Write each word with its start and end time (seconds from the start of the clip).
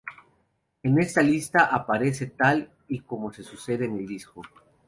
En 0.81 0.97
esta 0.97 1.21
lista 1.21 1.65
aparece 1.65 2.25
tal 2.25 2.71
y 2.87 3.01
como 3.01 3.31
se 3.31 3.43
suceden 3.43 3.91
en 3.91 3.97
el 3.99 4.07
disco. 4.07 4.41